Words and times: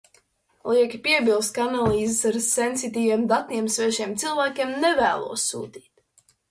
Lieki 0.71 0.99
piebilst, 1.07 1.51
ka 1.57 1.65
analīzes 1.67 2.25
ar 2.31 2.39
sensitīviem 2.47 3.29
datiem 3.35 3.69
svešiem 3.77 4.19
cilvēkiem 4.25 4.77
nevēlos 4.87 5.47
sūtīt. 5.53 5.91